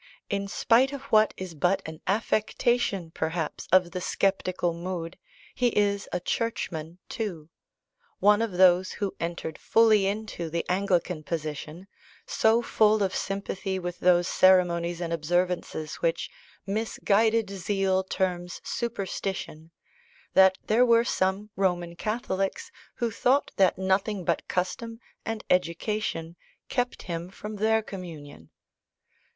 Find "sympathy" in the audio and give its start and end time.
13.15-13.77